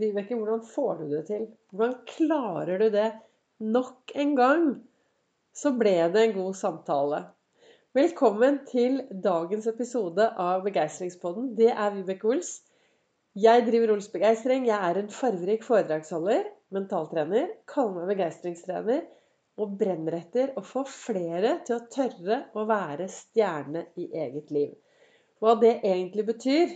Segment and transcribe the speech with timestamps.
[0.00, 1.42] Vibeke, hvordan får du det til?
[1.76, 3.10] Hvordan klarer du det?
[3.60, 4.62] Nok en gang
[5.52, 7.18] så ble det en god samtale.
[7.92, 11.50] Velkommen til dagens episode av Begeistringspodden.
[11.58, 12.54] Det er Vibeke Ols.
[13.36, 14.64] Jeg driver Ols Begeistring.
[14.70, 19.04] Jeg er en farverik foredragsholder, mentaltrener, kaller meg begeistringstrener
[19.60, 24.72] og brenner etter å få flere til å tørre å være stjerne i eget liv.
[25.44, 26.72] Hva det egentlig betyr,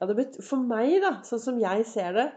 [0.00, 2.28] ja, betyr For meg, da, sånn som jeg ser det,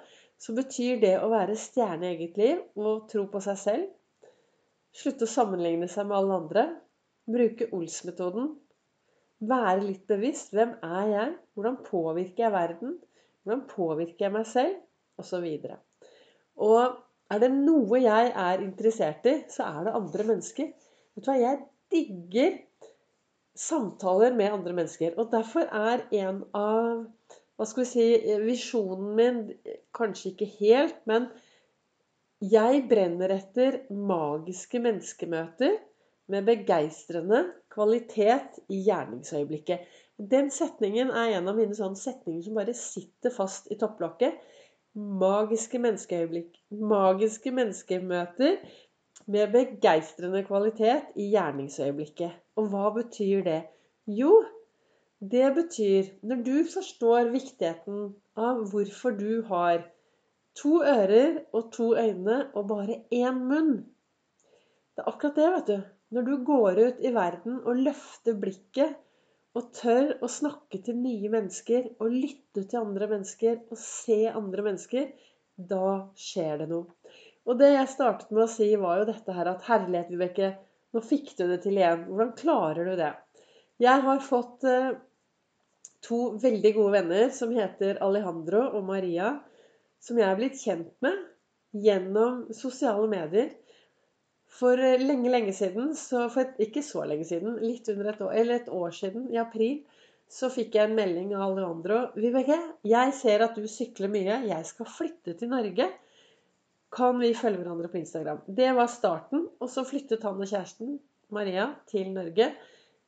[0.41, 3.85] så betyr det å være stjerne i eget liv og tro på seg selv.
[4.95, 6.65] Slutte å sammenligne seg med alle andre.
[7.31, 8.51] Bruke Ols-metoden.
[9.45, 10.53] Være litt bevisst.
[10.55, 11.33] Hvem er jeg?
[11.55, 12.93] Hvordan påvirker jeg verden?
[13.43, 14.77] Hvordan påvirker jeg meg selv?
[15.19, 15.79] Og så videre.
[16.59, 16.95] Og
[17.31, 20.71] er det noe jeg er interessert i, så er det andre mennesker.
[21.15, 22.57] Vet du hva, Jeg digger
[23.55, 25.15] samtaler med andre mennesker.
[25.17, 27.05] Og derfor er en av
[27.55, 28.05] hva skal vi si,
[28.43, 29.41] visjonen min
[29.95, 31.29] Kanskje ikke helt, men
[32.43, 35.77] jeg brenner etter magiske menneskemøter
[36.31, 39.85] med begeistrende kvalitet i gjerningsøyeblikket.
[40.17, 44.35] Den setningen er en av mine sånne setninger som bare sitter fast i topplokket.
[44.95, 46.51] Magiske menneskeøyeblikk.
[46.75, 48.59] Magiske menneskemøter
[49.31, 52.35] med begeistrende kvalitet i gjerningsøyeblikket.
[52.59, 53.61] Og hva betyr det?
[54.07, 54.31] Jo,
[55.31, 58.07] det betyr når du forstår viktigheten
[58.47, 59.85] av hvorfor du har
[60.59, 63.75] to ører og to øyne og bare én munn.
[64.95, 65.91] Det er akkurat det, vet du.
[66.15, 68.95] Når du går ut i verden og løfter blikket
[69.55, 74.67] og tør å snakke til nye mennesker og lytte til andre mennesker og se andre
[74.69, 75.09] mennesker,
[75.55, 76.91] da skjer det noe.
[77.45, 80.53] Og det jeg startet med å si, var jo dette her at herlighet, Vibeke,
[80.95, 82.07] nå fikk du det til igjen.
[82.09, 83.11] Hvordan klarer du det?
[83.83, 84.95] Jeg har fått eh,
[86.05, 89.33] to veldig gode venner som heter Alejandro og Maria,
[90.01, 91.19] som jeg er blitt kjent med
[91.85, 93.51] gjennom sosiale medier.
[94.55, 98.33] For eh, lenge, lenge siden, så et, ikke så lenge siden, litt under et år,
[98.39, 99.81] eller et år siden, i april,
[100.31, 101.99] så fikk jeg en melding av Alejandro.
[102.17, 102.57] Vibeke,
[102.87, 104.39] jeg ser at du sykler mye.
[104.47, 105.89] Jeg skal flytte til Norge
[106.95, 108.41] kan vi følge hverandre på Instagram.
[108.47, 109.47] Det var starten.
[109.59, 110.97] Og så flyttet han og kjæresten,
[111.33, 112.51] Maria, til Norge.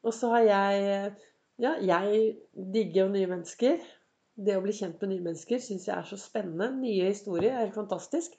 [0.03, 1.11] Og så har jeg
[1.57, 3.79] Ja, jeg digger jo nye mennesker.
[4.37, 6.69] Det å bli kjent med nye mennesker syns jeg er så spennende.
[6.77, 8.35] Nye historier er helt fantastisk.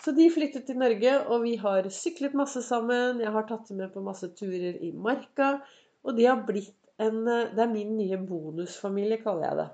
[0.00, 3.20] Så de flyttet til Norge, og vi har syklet masse sammen.
[3.20, 5.58] Jeg har tatt dem med på masse turer i marka.
[6.08, 6.72] Og de har blitt
[7.04, 9.68] en Det er min nye bonusfamilie, kaller jeg det.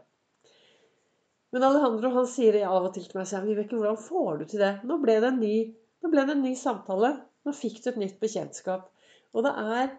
[1.55, 3.31] Men Alejandro han sier av og til til meg.
[3.31, 4.75] sier Vibeke, hvordan får du til det?
[4.83, 5.57] Nå ble det, en ny,
[6.03, 7.15] nå ble det en ny samtale.
[7.47, 8.91] Nå fikk du et nytt bekjentskap.
[9.35, 9.99] Og det er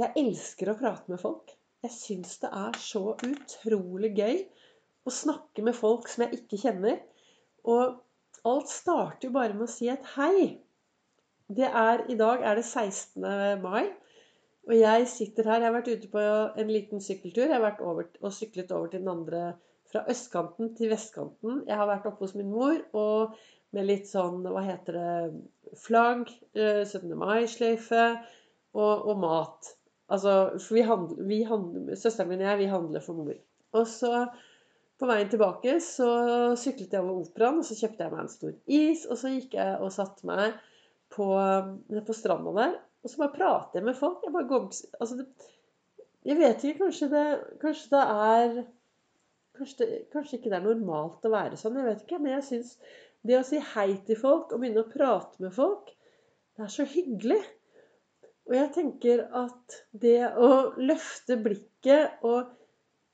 [0.00, 1.59] Jeg elsker å prate med folk.
[1.84, 4.42] Jeg syns det er så utrolig gøy
[5.08, 6.98] å snakke med folk som jeg ikke kjenner.
[7.64, 8.00] Og
[8.50, 10.60] alt starter jo bare med å si et hei.
[11.50, 13.24] Er, I dag er det 16.
[13.64, 13.88] mai.
[14.68, 15.62] Og jeg sitter her.
[15.62, 16.20] Jeg har vært ute på
[16.62, 17.48] en liten sykkeltur.
[17.48, 19.44] Jeg har vært over, og syklet over til den andre
[19.90, 21.64] fra østkanten til vestkanten.
[21.66, 23.34] Jeg har vært oppe hos min mor og
[23.74, 27.04] med litt sånn, hva heter det, flagg, 17.
[27.06, 28.04] Eh, mai-sløyfe
[28.74, 29.70] og, og, mat.
[30.10, 33.36] Altså, for vi handler, vi handler, Søsteren min og jeg, vi handler for mor.
[33.78, 34.24] Og så
[35.00, 36.08] på veien tilbake så
[36.60, 39.06] syklet jeg over Operaen, og så kjøpte jeg meg en stor is.
[39.06, 40.58] Og så gikk jeg og satte meg
[41.14, 41.30] på,
[42.06, 44.20] på stranda der, og så bare prater jeg med folk.
[44.26, 45.28] Jeg bare går altså det,
[46.28, 47.24] Jeg vet ikke, kanskje det,
[47.62, 48.60] kanskje det er
[49.60, 51.74] Kanskje, det, kanskje, ikke det er normalt å være sånn.
[51.80, 52.18] Jeg vet ikke.
[52.22, 52.68] Men jeg syns
[53.28, 55.90] det å si hei til folk og begynne å prate med folk,
[56.56, 57.40] det er så hyggelig.
[58.50, 62.50] Og jeg tenker at det å løfte blikket og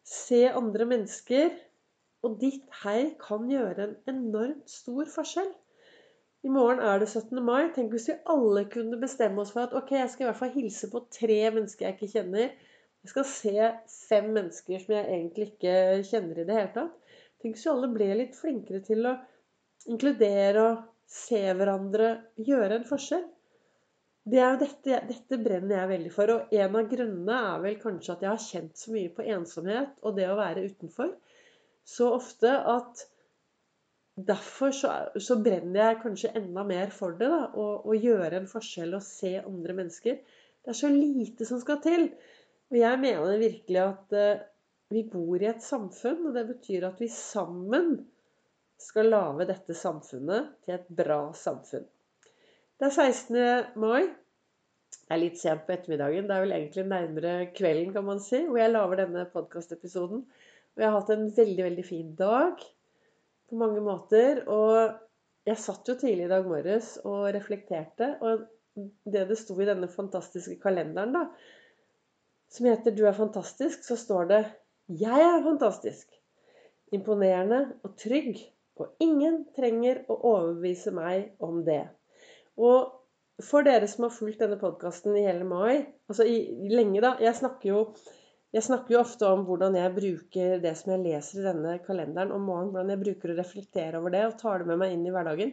[0.06, 1.52] se andre mennesker
[2.24, 5.50] og ditt hei kan gjøre en enormt stor forskjell.
[6.46, 7.36] I morgen er det 17.
[7.44, 7.68] mai.
[7.74, 10.56] Tenk hvis vi alle kunne bestemme oss for at ok, jeg skal i hvert fall
[10.56, 12.48] hilse på tre mennesker jeg ikke kjenner
[13.06, 13.66] jeg skal se
[14.08, 15.74] fem mennesker som jeg egentlig ikke
[16.08, 17.12] kjenner i det hele tatt.
[17.38, 19.12] Tenk hvis vi alle ble litt flinkere til å
[19.86, 22.08] inkludere og se hverandre,
[22.48, 23.22] gjøre en forskjell.
[24.26, 26.32] Det er dette, dette brenner jeg veldig for.
[26.34, 29.92] Og en av grunnene er vel kanskje at jeg har kjent så mye på ensomhet
[30.02, 31.12] og det å være utenfor.
[31.86, 33.04] Så ofte at
[34.16, 34.90] derfor så,
[35.22, 37.28] så brenner jeg kanskje enda mer for det.
[37.30, 40.18] da, Å gjøre en forskjell og se andre mennesker.
[40.64, 42.08] Det er så lite som skal til.
[42.72, 44.44] Og jeg mener virkelig at uh,
[44.90, 48.00] vi bor i et samfunn, og det betyr at vi sammen
[48.82, 51.86] skal lage dette samfunnet til et bra samfunn.
[52.76, 53.36] Det er 16.
[53.80, 54.02] mai.
[54.92, 56.26] Det er litt sent på ettermiddagen.
[56.28, 60.26] Det er vel egentlig nærmere kvelden, kan man si, hvor jeg lager denne podkastepisoden.
[60.76, 62.66] Og jeg har hatt en veldig, veldig fin dag.
[63.48, 64.42] på mange måter.
[64.50, 64.92] Og
[65.46, 68.10] jeg satt jo tidlig i dag morges og reflekterte.
[68.20, 68.44] Og
[69.08, 71.26] det det sto i denne fantastiske kalenderen, da,
[72.50, 74.44] som heter 'Du er fantastisk', så står det
[74.88, 76.20] 'Jeg er fantastisk'.
[76.92, 78.36] Imponerende og trygg.
[78.76, 81.88] Og ingen trenger å overbevise meg om det.
[82.56, 86.38] Og for dere som har fulgt denne podkasten i hele mai, altså i,
[86.72, 87.80] lenge, da Jeg snakker jo
[88.54, 92.30] jeg snakker jo ofte om hvordan jeg bruker det som jeg leser i denne kalenderen
[92.32, 92.70] om morgenen.
[92.72, 95.50] Hvordan jeg bruker å reflektere over det og tar det med meg inn i hverdagen.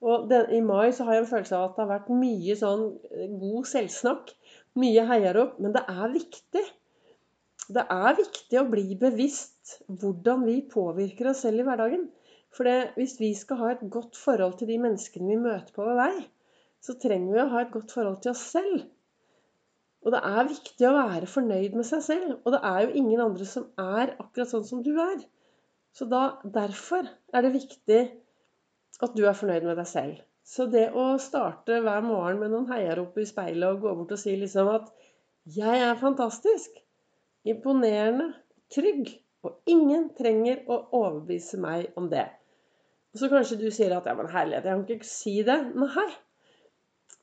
[0.00, 2.56] Og den, I mai så har jeg en følelse av at det har vært mye
[2.58, 4.32] sånn eh, god selvsnakk.
[4.82, 5.60] Mye heiarop.
[5.62, 6.64] Men det er viktig.
[7.76, 12.08] Det er viktig å bli bevisst hvordan vi påvirker oss selv i hverdagen.
[12.50, 15.86] For det, hvis vi skal ha et godt forhold til de menneskene vi møter på
[15.86, 16.14] vår vei,
[16.84, 18.86] så trenger vi å ha et godt forhold til oss selv.
[20.00, 22.32] Og det er viktig å være fornøyd med seg selv.
[22.44, 25.20] Og det er jo ingen andre som er akkurat sånn som du er.
[25.92, 28.00] Så da, derfor er det viktig
[29.04, 30.20] at du er fornøyd med deg selv.
[30.50, 34.20] Så det å starte hver morgen med noen heiarop i speilet og gå bort og
[34.20, 34.88] si liksom at
[35.46, 36.80] 'Jeg er fantastisk',
[37.44, 38.34] imponerende,
[38.72, 39.08] trygg,
[39.42, 42.26] og ingen trenger å overbevise meg om det.
[43.12, 45.72] Og så kanskje du sier at 'ja, men herlighet, jeg kan ikke si det'.
[45.74, 46.10] Nei.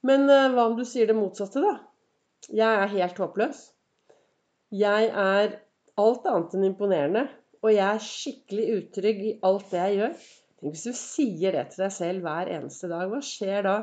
[0.05, 1.77] Men uh, hva om du sier det motsatte, da?
[2.53, 3.61] Jeg er helt håpløs.
[4.77, 5.55] Jeg er
[5.97, 7.25] alt annet enn imponerende.
[7.65, 10.27] Og jeg er skikkelig utrygg i alt det jeg gjør.
[10.57, 13.09] Tenk hvis du sier det til deg selv hver eneste dag.
[13.11, 13.77] Hva skjer da?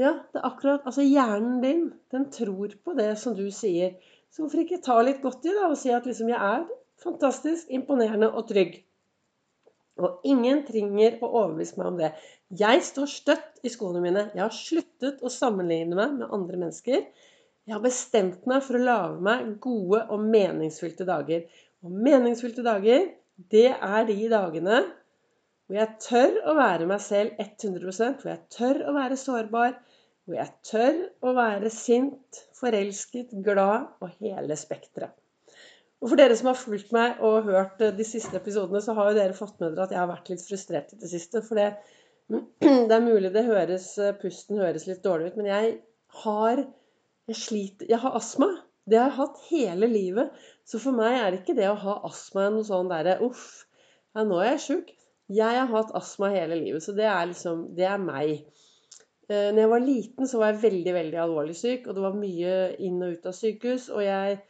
[0.00, 3.96] Ja, det er akkurat Altså, hjernen din, den tror på det som du sier.
[4.30, 6.66] Så hvorfor ikke ta litt godt i det og si at liksom jeg er
[7.02, 8.78] fantastisk, imponerende og trygg?
[10.00, 12.12] Og ingen trenger å overbevise meg om det.
[12.60, 14.28] Jeg står støtt i skoene mine.
[14.34, 17.04] Jeg har sluttet å sammenligne meg med andre mennesker.
[17.68, 21.44] Jeg har bestemt meg for å lage meg gode og meningsfylte dager.
[21.84, 23.10] Og meningsfylte dager,
[23.52, 24.80] det er de dagene
[25.70, 29.76] hvor jeg tør å være meg selv 100% hvor jeg tør å være sårbar,
[30.26, 35.14] hvor jeg tør å være sint, forelsket, glad og hele spekteret.
[36.00, 39.18] Og for dere som har fulgt meg og hørt de siste episodene, så har jo
[39.18, 41.42] dere fått med dere at jeg har vært litt frustrert i det siste.
[41.44, 41.68] For det,
[42.88, 43.92] det er mulig det høres,
[44.22, 45.74] pusten høres litt dårlig ut, men jeg
[46.24, 46.64] har
[47.30, 48.48] jeg sliter Jeg har astma.
[48.90, 50.30] Det har jeg hatt hele livet.
[50.66, 53.66] Så for meg er ikke det å ha astma noe sånn derre Uff,
[54.16, 54.90] ja, nå er jeg sjuk.
[55.30, 58.48] Jeg har hatt astma hele livet, så det er liksom Det er meg.
[59.30, 62.18] Eh, når jeg var liten, så var jeg veldig, veldig alvorlig syk, og det var
[62.18, 63.86] mye inn og ut av sykehus.
[63.94, 64.40] Og jeg,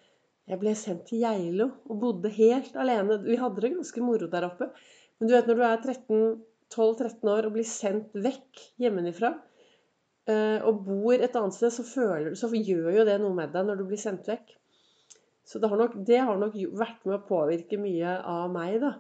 [0.51, 3.21] jeg ble sendt til Geilo og bodde helt alene.
[3.23, 4.71] Vi hadde det ganske moro der oppe.
[5.19, 5.85] Men du vet når du er
[6.75, 9.35] 12-13 år og blir sendt vekk hjemmefra
[10.31, 13.69] eh, og bor et annet sted, så, føler, så gjør jo det noe med deg
[13.69, 14.57] når du blir sendt vekk.
[15.47, 18.95] Så det har nok, det har nok vært med å påvirke mye av meg, da.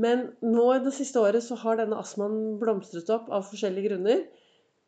[0.00, 4.22] Men nå det siste året så har denne astmaen blomstret opp av forskjellige grunner.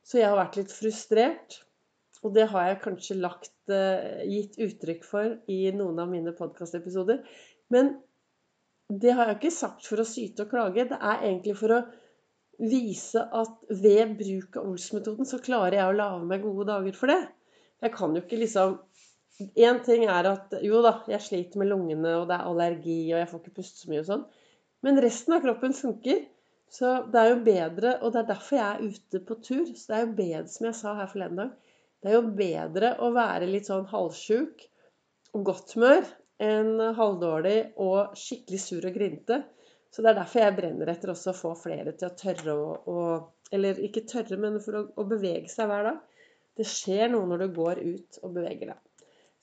[0.07, 1.59] Så jeg har vært litt frustrert.
[2.23, 7.23] Og det har jeg kanskje lagt, uh, gitt uttrykk for i noen av mine podkastepisoder.
[7.75, 7.97] Men
[8.93, 10.87] det har jeg ikke sagt for å syte og klage.
[10.91, 11.83] Det er egentlig for å
[12.63, 17.11] vise at ved bruk av Ols-metoden så klarer jeg å lage meg gode dager for
[17.11, 17.23] det.
[17.83, 18.81] Jeg kan jo ikke liksom
[19.59, 23.17] Én ting er at jo da, jeg sliter med lungene, og det er allergi, og
[23.19, 24.21] jeg får ikke puste så mye og sånn.
[24.87, 26.21] Men resten av kroppen funker.
[26.73, 29.65] Så det er jo bedre, og det er derfor jeg er ute på tur.
[29.73, 31.72] Så det er jo bedre, som jeg sa her forleden dag,
[32.03, 34.65] det er jo bedre å være litt sånn halvsjuk
[35.37, 36.07] og godt humør
[36.43, 39.39] enn halvdårlig og skikkelig sur og grinte.
[39.93, 43.05] Så det er derfor jeg brenner etter også å få flere til å tørre å,
[43.53, 45.99] Eller ikke tørre, men for å, å, bevege seg hver dag.
[46.57, 48.81] Det skjer noe når du går ut og beveger deg.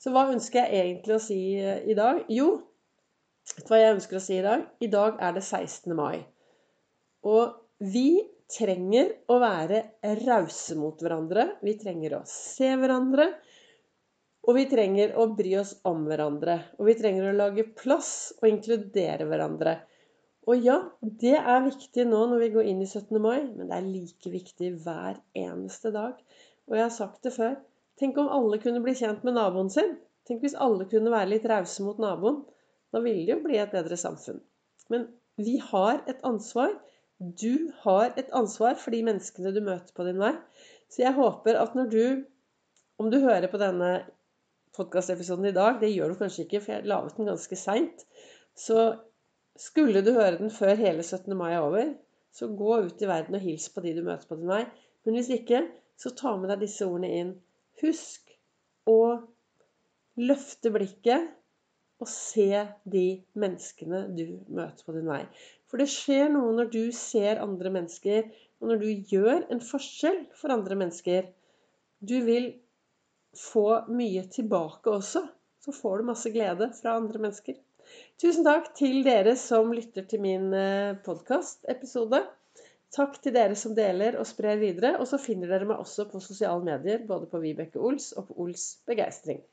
[0.00, 2.24] Så hva ønsker jeg egentlig å si i dag?
[2.28, 2.56] Jo,
[3.56, 4.66] Vet du hva jeg ønsker å si i dag?
[4.84, 5.94] I dag er det 16.
[5.96, 6.22] mai.
[7.26, 7.56] Og
[7.92, 9.84] vi trenger å være
[10.24, 11.46] rause mot hverandre.
[11.64, 13.30] Vi trenger å se hverandre.
[14.48, 16.56] Og vi trenger å bry oss om hverandre.
[16.80, 19.76] Og vi trenger å lage plass og inkludere hverandre.
[20.48, 23.18] Og ja, det er viktig nå når vi går inn i 17.
[23.20, 26.16] mai, men det er like viktig hver eneste dag.
[26.70, 27.58] Og jeg har sagt det før.
[28.00, 29.98] Tenk om alle kunne bli kjent med naboen sin.
[30.26, 32.40] Tenk hvis alle kunne være litt rause mot naboen.
[32.90, 34.40] Da vil det jo bli et bedre samfunn.
[34.90, 35.06] Men
[35.40, 36.72] vi har et ansvar.
[37.20, 40.32] Du har et ansvar for de menneskene du møter på din vei.
[40.88, 42.04] Så jeg håper at når du,
[42.96, 43.90] om du hører på denne
[44.76, 48.06] podkastepisoden i dag Det gjør du kanskje ikke, for jeg laget den ganske seint.
[48.56, 48.94] Så
[49.60, 51.36] skulle du høre den før hele 17.
[51.36, 51.92] mai er over,
[52.32, 54.62] så gå ut i verden og hils på de du møter på din vei.
[55.04, 55.66] Men hvis ikke,
[56.00, 57.36] så ta med deg disse ordene inn.
[57.82, 58.32] Husk
[58.88, 59.00] å
[60.20, 61.28] løfte blikket
[62.00, 65.24] og se de menneskene du møter på din vei.
[65.70, 68.26] For det skjer noe når du ser andre mennesker,
[68.60, 71.30] og når du gjør en forskjell for andre mennesker.
[72.00, 72.50] Du vil
[73.36, 75.24] få mye tilbake også.
[75.60, 77.56] Så får du masse glede fra andre mennesker.
[78.20, 82.22] Tusen takk til dere som lytter til min eh, podkastepisode.
[82.94, 84.96] Takk til dere som deler og sprer videre.
[84.98, 88.38] Og så finner dere meg også på sosiale medier, både på Vibeke Ols og på
[88.44, 89.44] Ols Begeistring.